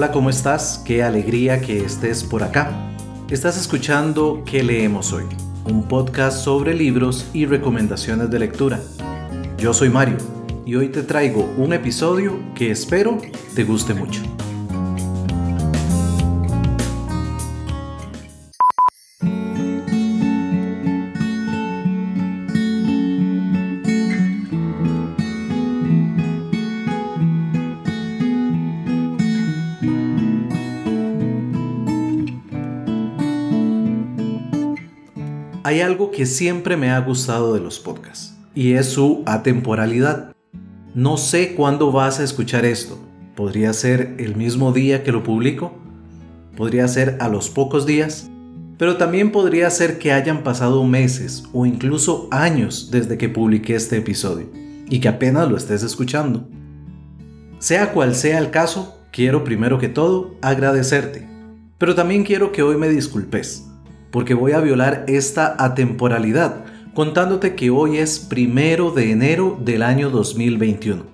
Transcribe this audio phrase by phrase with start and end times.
[0.00, 0.82] Hola, ¿cómo estás?
[0.82, 2.72] Qué alegría que estés por acá.
[3.28, 5.24] Estás escuchando ¿Qué leemos hoy?
[5.66, 8.80] Un podcast sobre libros y recomendaciones de lectura.
[9.58, 10.16] Yo soy Mario
[10.64, 13.18] y hoy te traigo un episodio que espero
[13.54, 14.22] te guste mucho.
[35.70, 40.32] Hay algo que siempre me ha gustado de los podcasts y es su atemporalidad.
[40.96, 42.98] No sé cuándo vas a escuchar esto.
[43.36, 45.72] Podría ser el mismo día que lo publico,
[46.56, 48.28] podría ser a los pocos días,
[48.78, 53.98] pero también podría ser que hayan pasado meses o incluso años desde que publiqué este
[53.98, 54.50] episodio
[54.88, 56.48] y que apenas lo estés escuchando.
[57.60, 61.28] Sea cual sea el caso, quiero primero que todo agradecerte,
[61.78, 63.69] pero también quiero que hoy me disculpes
[64.10, 70.10] porque voy a violar esta atemporalidad contándote que hoy es primero de enero del año
[70.10, 71.04] 2021.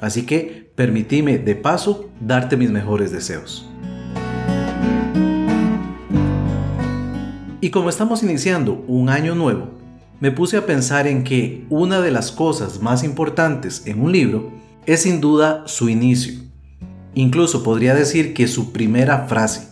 [0.00, 3.68] Así que permitime de paso darte mis mejores deseos.
[7.60, 9.70] Y como estamos iniciando un año nuevo,
[10.20, 14.52] me puse a pensar en que una de las cosas más importantes en un libro
[14.86, 16.40] es sin duda su inicio.
[17.14, 19.68] Incluso podría decir que su primera frase.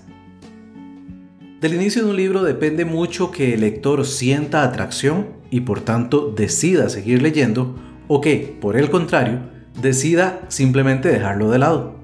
[1.61, 6.31] Del inicio de un libro depende mucho que el lector sienta atracción y por tanto
[6.31, 7.75] decida seguir leyendo
[8.09, 9.41] o que, por el contrario,
[9.81, 11.97] decida simplemente dejarlo de lado.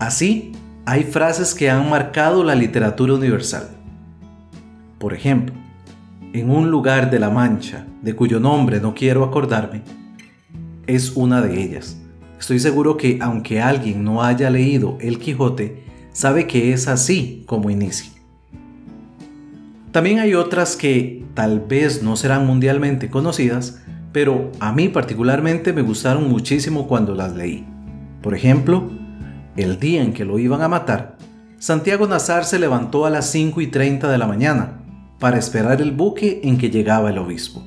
[0.00, 0.50] Así,
[0.84, 3.68] hay frases que han marcado la literatura universal.
[4.98, 5.54] Por ejemplo,
[6.32, 9.82] en un lugar de la Mancha, de cuyo nombre no quiero acordarme,
[10.88, 12.00] es una de ellas.
[12.36, 17.70] Estoy seguro que aunque alguien no haya leído El Quijote, sabe que es así como
[17.70, 18.13] inicia.
[19.94, 25.82] También hay otras que tal vez no serán mundialmente conocidas, pero a mí particularmente me
[25.82, 27.64] gustaron muchísimo cuando las leí.
[28.20, 28.90] Por ejemplo,
[29.56, 31.16] el día en que lo iban a matar,
[31.60, 34.80] Santiago Nazar se levantó a las 5 y 30 de la mañana
[35.20, 37.64] para esperar el buque en que llegaba el obispo.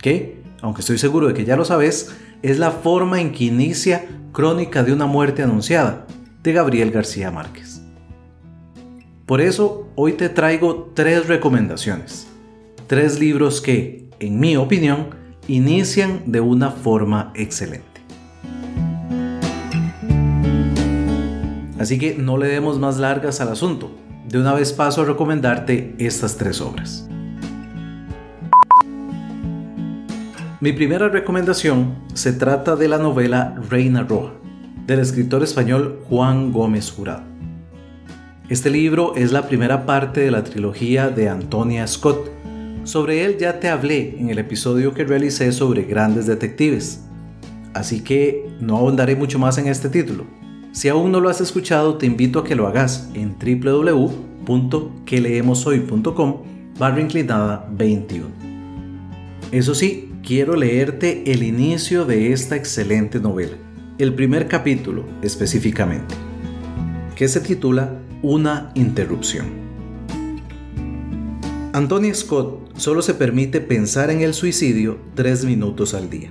[0.00, 4.04] Que, aunque estoy seguro de que ya lo sabes, es la forma en que inicia
[4.30, 6.06] Crónica de una muerte anunciada
[6.44, 7.69] de Gabriel García Márquez.
[9.30, 12.26] Por eso hoy te traigo tres recomendaciones.
[12.88, 15.10] Tres libros que, en mi opinión,
[15.46, 17.86] inician de una forma excelente.
[21.78, 23.92] Así que no le demos más largas al asunto.
[24.26, 27.08] De una vez paso a recomendarte estas tres obras.
[30.60, 34.32] Mi primera recomendación se trata de la novela Reina Roja,
[34.88, 37.29] del escritor español Juan Gómez Jurado.
[38.50, 42.28] Este libro es la primera parte de la trilogía de Antonia Scott.
[42.82, 47.04] Sobre él ya te hablé en el episodio que realicé sobre grandes detectives,
[47.74, 50.24] así que no ahondaré mucho más en este título.
[50.72, 56.36] Si aún no lo has escuchado, te invito a que lo hagas en www.queleemoshoy.com
[56.76, 58.26] barra inclinada 21.
[59.52, 63.56] Eso sí, quiero leerte el inicio de esta excelente novela,
[63.98, 66.16] el primer capítulo específicamente,
[67.14, 69.46] que se titula una interrupción.
[71.72, 76.30] Antonia Scott solo se permite pensar en el suicidio tres minutos al día.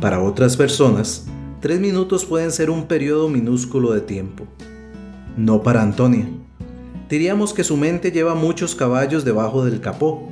[0.00, 1.26] Para otras personas,
[1.60, 4.46] tres minutos pueden ser un periodo minúsculo de tiempo.
[5.36, 6.28] No para Antonia.
[7.08, 10.30] Diríamos que su mente lleva muchos caballos debajo del capó,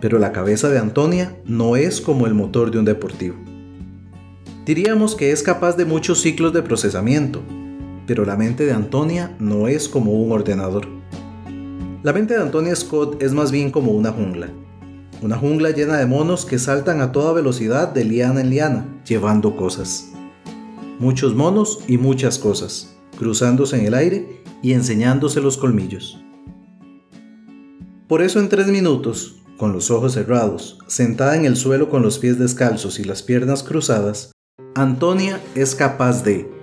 [0.00, 3.36] pero la cabeza de Antonia no es como el motor de un deportivo.
[4.64, 7.42] Diríamos que es capaz de muchos ciclos de procesamiento,
[8.10, 10.88] pero la mente de Antonia no es como un ordenador.
[12.02, 14.48] La mente de Antonia Scott es más bien como una jungla.
[15.22, 19.54] Una jungla llena de monos que saltan a toda velocidad de liana en liana, llevando
[19.56, 20.08] cosas.
[20.98, 26.20] Muchos monos y muchas cosas, cruzándose en el aire y enseñándose los colmillos.
[28.08, 32.18] Por eso en tres minutos, con los ojos cerrados, sentada en el suelo con los
[32.18, 34.32] pies descalzos y las piernas cruzadas,
[34.74, 36.59] Antonia es capaz de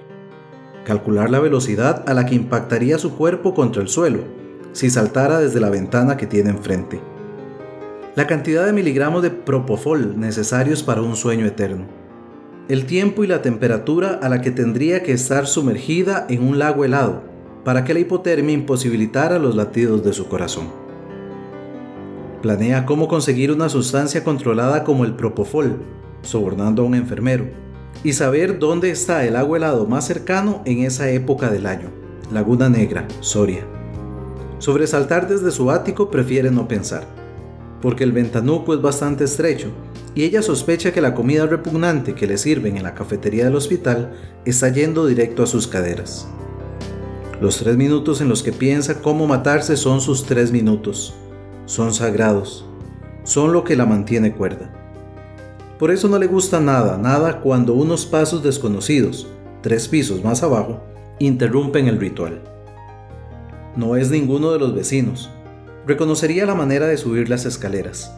[0.87, 4.21] calcular la velocidad a la que impactaría su cuerpo contra el suelo
[4.71, 7.01] si saltara desde la ventana que tiene enfrente.
[8.15, 11.87] La cantidad de miligramos de propofol necesarios para un sueño eterno.
[12.69, 16.85] El tiempo y la temperatura a la que tendría que estar sumergida en un lago
[16.85, 17.21] helado
[17.65, 20.67] para que la hipotermia imposibilitara los latidos de su corazón.
[22.41, 25.81] Planea cómo conseguir una sustancia controlada como el propofol,
[26.21, 27.66] sobornando a un enfermero
[28.03, 31.89] y saber dónde está el agua helado más cercano en esa época del año.
[32.31, 33.65] Laguna Negra, Soria.
[34.59, 37.05] Sobresaltar desde su ático prefiere no pensar,
[37.81, 39.71] porque el ventanuco es bastante estrecho
[40.15, 44.13] y ella sospecha que la comida repugnante que le sirven en la cafetería del hospital
[44.45, 46.27] está yendo directo a sus caderas.
[47.39, 51.13] Los tres minutos en los que piensa cómo matarse son sus tres minutos.
[51.67, 52.65] Son sagrados.
[53.23, 54.73] Son lo que la mantiene cuerda.
[55.79, 59.27] Por eso no le gusta nada, nada cuando unos pasos desconocidos,
[59.61, 60.81] tres pisos más abajo,
[61.19, 62.41] interrumpen el ritual.
[63.75, 65.29] No es ninguno de los vecinos.
[65.85, 68.11] Reconocería la manera de subir las escaleras.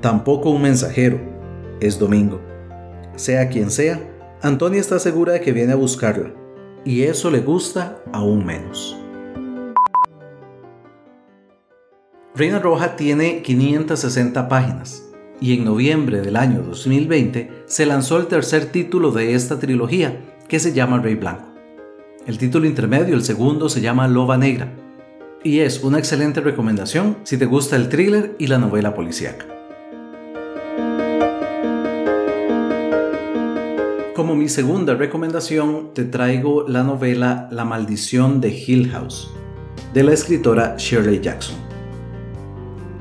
[0.00, 1.18] Tampoco un mensajero.
[1.80, 2.40] Es domingo.
[3.16, 4.00] Sea quien sea,
[4.40, 6.32] Antonia está segura de que viene a buscarla
[6.84, 8.96] y eso le gusta aún menos.
[12.36, 15.11] Reina Roja tiene 560 páginas
[15.42, 20.60] y en noviembre del año 2020 se lanzó el tercer título de esta trilogía que
[20.60, 21.48] se llama Rey Blanco.
[22.28, 24.72] El título intermedio, el segundo, se llama Loba Negra
[25.42, 29.46] y es una excelente recomendación si te gusta el thriller y la novela policíaca.
[34.14, 39.32] Como mi segunda recomendación, te traigo la novela La maldición de Hill House,
[39.92, 41.61] de la escritora Shirley Jackson.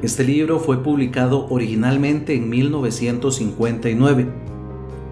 [0.02, 4.28] Este libro fue publicado originalmente en 1959,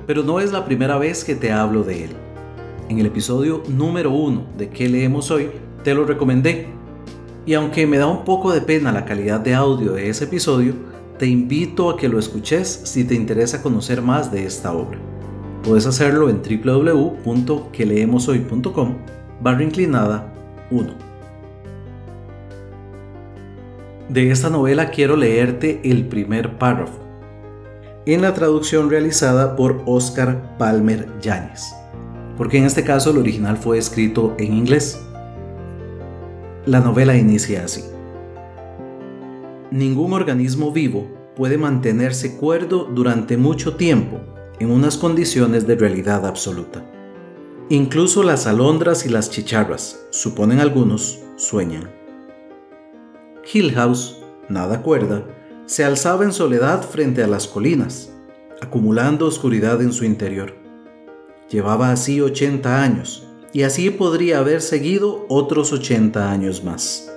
[0.08, 2.10] pero no es la primera vez que te hablo de él.
[2.90, 5.52] En el episodio número uno de ¿Qué leemos hoy?
[5.84, 6.70] te lo recomendé.
[7.46, 10.74] Y aunque me da un poco de pena la calidad de audio de ese episodio,
[11.20, 14.98] te invito a que lo escuches si te interesa conocer más de esta obra.
[15.64, 18.96] Puedes hacerlo en www.queleemoshoy.com
[19.42, 20.34] barra inclinada
[20.72, 21.09] 1.
[24.10, 26.98] De esta novela quiero leerte el primer párrafo,
[28.08, 31.76] en la traducción realizada por Oscar Palmer Yáñez,
[32.36, 35.00] porque en este caso el original fue escrito en inglés.
[36.66, 37.84] La novela inicia así.
[39.70, 44.22] Ningún organismo vivo puede mantenerse cuerdo durante mucho tiempo
[44.60, 46.84] en unas condiciones de realidad absoluta.
[47.70, 51.99] Incluso las alondras y las chicharras, suponen algunos, sueñan.
[53.52, 54.18] Hill House,
[54.50, 55.26] nada cuerda,
[55.66, 58.12] se alzaba en soledad frente a las colinas,
[58.62, 60.56] acumulando oscuridad en su interior.
[61.50, 67.12] Llevaba así 80 años, y así podría haber seguido otros 80 años más.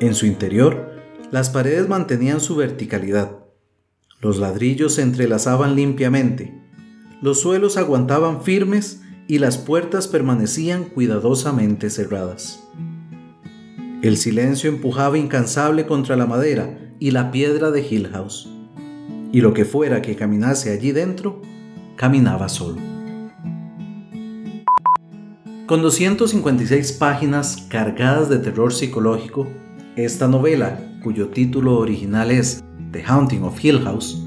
[0.00, 0.92] En su interior,
[1.30, 3.38] las paredes mantenían su verticalidad,
[4.20, 6.60] los ladrillos se entrelazaban limpiamente,
[7.20, 12.62] los suelos aguantaban firmes y las puertas permanecían cuidadosamente cerradas.
[14.06, 18.48] El silencio empujaba incansable contra la madera y la piedra de Hill House,
[19.32, 21.42] y lo que fuera que caminase allí dentro,
[21.96, 22.80] caminaba solo.
[25.66, 29.48] Con 256 páginas cargadas de terror psicológico,
[29.96, 32.62] esta novela, cuyo título original es
[32.92, 34.22] The Haunting of Hill House,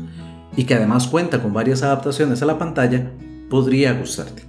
[0.58, 3.14] y que además cuenta con varias adaptaciones a la pantalla,
[3.50, 4.44] podría gustarte.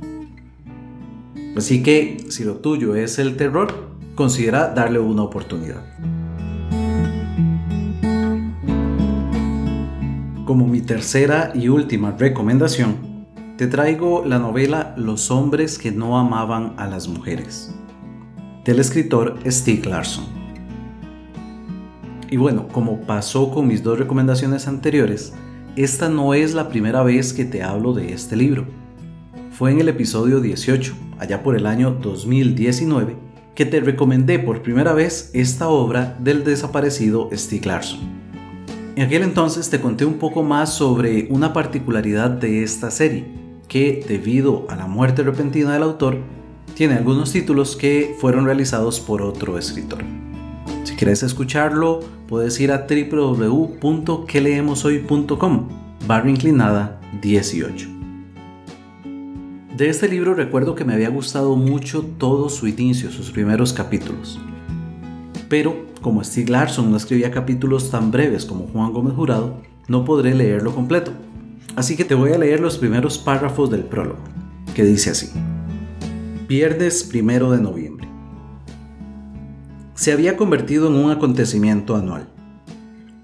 [1.56, 3.89] Así que, si lo tuyo es el terror,
[4.20, 5.82] considera darle una oportunidad.
[10.44, 12.96] Como mi tercera y última recomendación,
[13.56, 17.74] te traigo la novela Los hombres que no amaban a las mujeres,
[18.66, 20.26] del escritor Stieg Larsson.
[22.28, 25.32] Y bueno, como pasó con mis dos recomendaciones anteriores,
[25.76, 28.66] esta no es la primera vez que te hablo de este libro.
[29.50, 33.29] Fue en el episodio 18, allá por el año 2019,
[33.60, 38.00] que te recomendé por primera vez esta obra del desaparecido Stieg Larsson.
[38.96, 43.26] En aquel entonces te conté un poco más sobre una particularidad de esta serie,
[43.68, 46.16] que debido a la muerte repentina del autor,
[46.72, 49.98] tiene algunos títulos que fueron realizados por otro escritor.
[50.84, 55.68] Si quieres escucharlo, puedes ir a www.queleemoshoy.com
[56.06, 57.99] barra inclinada 18.
[59.80, 64.38] De este libro recuerdo que me había gustado mucho todo su inicio, sus primeros capítulos.
[65.48, 69.56] Pero como Stieg Larsson no escribía capítulos tan breves como Juan Gómez Jurado,
[69.88, 71.12] no podré leerlo completo.
[71.76, 74.18] Así que te voy a leer los primeros párrafos del prólogo,
[74.74, 75.30] que dice así.
[76.46, 78.06] Viernes primero de noviembre
[79.94, 82.28] se había convertido en un acontecimiento anual.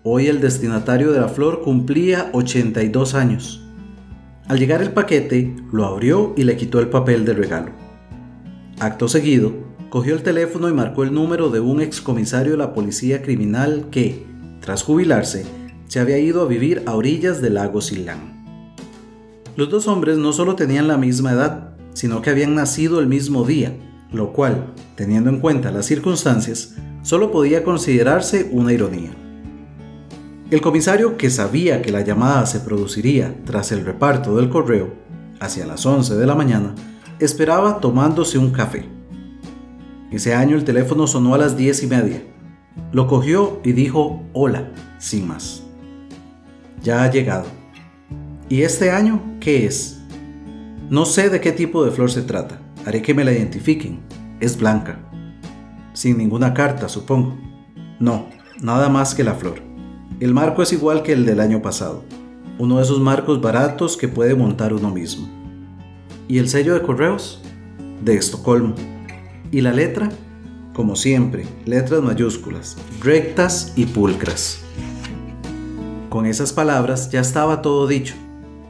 [0.04, 3.65] Hoy el destinatario de la flor cumplía 82 años.
[4.48, 7.72] Al llegar el paquete, lo abrió y le quitó el papel de regalo.
[8.78, 9.52] Acto seguido,
[9.90, 14.24] cogió el teléfono y marcó el número de un excomisario de la policía criminal que,
[14.60, 15.44] tras jubilarse,
[15.88, 18.64] se había ido a vivir a orillas del lago Silán.
[19.56, 23.44] Los dos hombres no solo tenían la misma edad, sino que habían nacido el mismo
[23.44, 23.76] día,
[24.12, 29.10] lo cual, teniendo en cuenta las circunstancias, solo podía considerarse una ironía.
[30.48, 34.94] El comisario, que sabía que la llamada se produciría tras el reparto del correo,
[35.40, 36.72] hacia las 11 de la mañana,
[37.18, 38.88] esperaba tomándose un café.
[40.12, 42.22] Ese año el teléfono sonó a las 10 y media.
[42.92, 45.64] Lo cogió y dijo hola, sin más.
[46.80, 47.46] Ya ha llegado.
[48.48, 50.00] ¿Y este año qué es?
[50.88, 52.60] No sé de qué tipo de flor se trata.
[52.84, 53.98] Haré que me la identifiquen.
[54.38, 55.00] Es blanca.
[55.92, 57.36] Sin ninguna carta, supongo.
[57.98, 58.28] No,
[58.60, 59.65] nada más que la flor.
[60.18, 62.02] El marco es igual que el del año pasado,
[62.58, 65.28] uno de esos marcos baratos que puede montar uno mismo.
[66.26, 67.42] ¿Y el sello de correos?
[68.02, 68.74] De Estocolmo.
[69.52, 70.08] ¿Y la letra?
[70.72, 74.60] Como siempre, letras mayúsculas, rectas y pulcras.
[76.08, 78.14] Con esas palabras ya estaba todo dicho,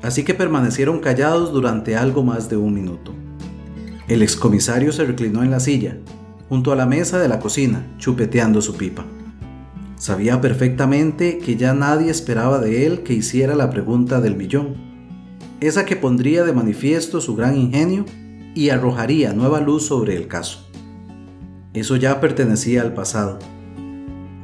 [0.03, 3.13] así que permanecieron callados durante algo más de un minuto.
[4.09, 5.97] El excomisario se reclinó en la silla,
[6.49, 9.05] junto a la mesa de la cocina, chupeteando su pipa.
[9.97, 14.77] Sabía perfectamente que ya nadie esperaba de él que hiciera la pregunta del millón,
[15.61, 18.05] esa que pondría de manifiesto su gran ingenio
[18.55, 20.69] y arrojaría nueva luz sobre el caso.
[21.73, 23.39] Eso ya pertenecía al pasado.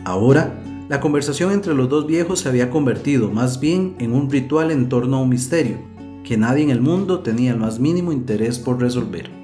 [0.04, 4.70] Ahora, la conversación entre los dos viejos se había convertido más bien en un ritual
[4.70, 5.78] en torno a un misterio
[6.24, 9.41] que nadie en el mundo tenía el más mínimo interés por resolver.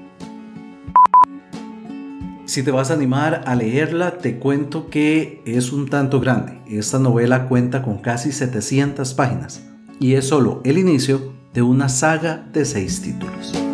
[2.49, 6.59] Si te vas a animar a leerla, te cuento que es un tanto grande.
[6.65, 9.61] Esta novela cuenta con casi 700 páginas
[9.99, 13.68] y es solo el inicio de una saga de seis títulos.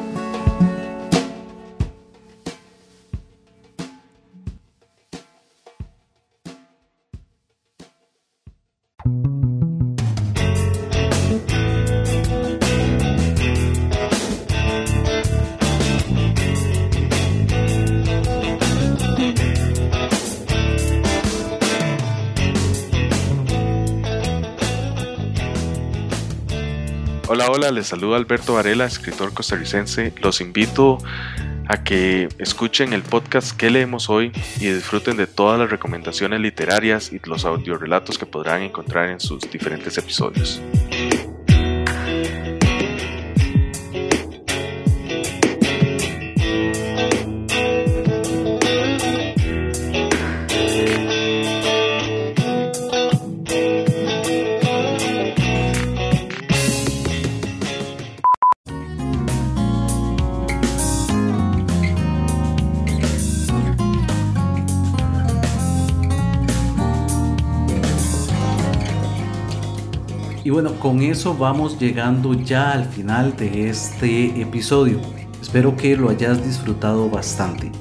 [27.35, 30.13] Hola, hola, les saluda Alberto Varela, escritor costarricense.
[30.21, 30.99] Los invito
[31.67, 37.11] a que escuchen el podcast que leemos hoy y disfruten de todas las recomendaciones literarias
[37.11, 40.61] y los audiorelatos que podrán encontrar en sus diferentes episodios.
[70.55, 75.01] Bueno, con eso vamos llegando ya al final de este episodio.
[75.41, 77.73] Espero que lo hayas disfrutado bastante.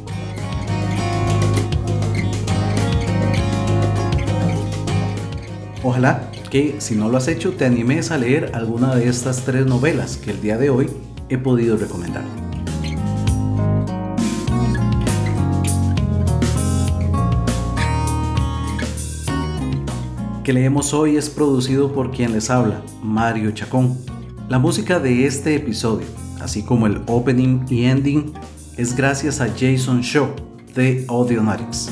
[5.84, 9.66] Ojalá que si no lo has hecho te animes a leer alguna de estas tres
[9.66, 10.90] novelas que el día de hoy
[11.28, 12.24] he podido recomendar.
[20.44, 23.96] Que leemos hoy es producido por quien les habla, Mario Chacón.
[24.50, 26.04] La música de este episodio,
[26.40, 28.34] así como el opening y ending,
[28.76, 30.28] es gracias a Jason Shaw
[30.74, 31.90] de Audionatics.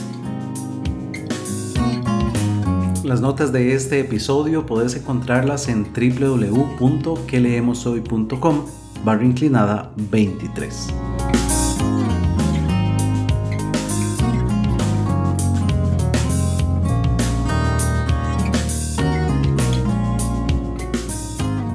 [3.04, 8.66] Las notas de este episodio puedes encontrarlas en www.queleemoshoy.com
[9.02, 10.88] barra inclinada 23.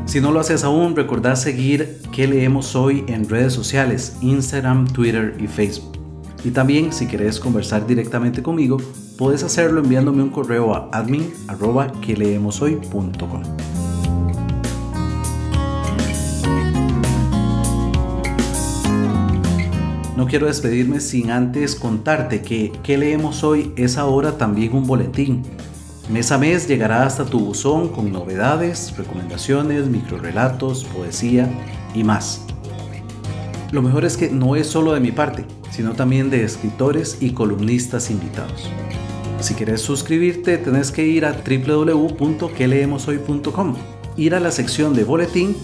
[0.07, 5.35] Si no lo haces aún, recordad seguir qué leemos hoy en redes sociales, Instagram, Twitter
[5.37, 5.99] y Facebook.
[6.45, 8.77] Y también, si quieres conversar directamente conmigo,
[9.17, 13.43] puedes hacerlo enviándome un correo a admin.queleemoshoy.com.
[20.15, 25.43] No quiero despedirme sin antes contarte que qué leemos hoy es ahora también un boletín
[26.09, 31.49] Mes a mes llegará hasta tu buzón con novedades, recomendaciones, microrelatos, poesía
[31.93, 32.45] y más.
[33.71, 37.31] Lo mejor es que no es solo de mi parte, sino también de escritores y
[37.31, 38.69] columnistas invitados.
[39.41, 43.75] Si quieres suscribirte, tenés que ir a www.queleemoshoy.com,
[44.15, 45.57] ir a la sección de boletín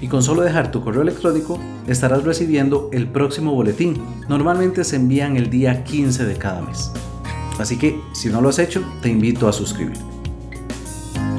[0.00, 4.00] y con solo dejar tu correo electrónico estarás recibiendo el próximo boletín.
[4.28, 6.92] Normalmente se envían el día 15 de cada mes.
[7.58, 10.04] Así que si no lo has hecho, te invito a suscribirte.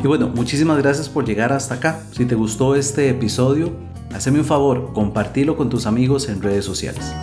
[0.03, 2.01] Y bueno, muchísimas gracias por llegar hasta acá.
[2.11, 3.73] Si te gustó este episodio,
[4.13, 7.13] Haceme un favor, compartilo con tus amigos en redes sociales.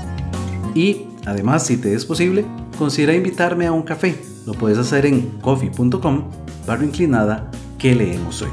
[0.74, 2.44] Y además, si te es posible,
[2.78, 4.16] considera invitarme a un café.
[4.46, 6.24] Lo puedes hacer en coffee.com
[6.66, 8.50] barra inclinada que leemos hoy.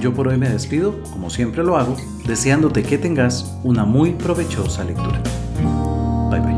[0.00, 1.96] Yo por hoy me despido, como siempre lo hago,
[2.26, 5.20] deseándote que tengas una muy provechosa lectura.
[6.30, 6.57] Bye bye.